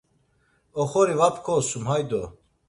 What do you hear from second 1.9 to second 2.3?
hay do!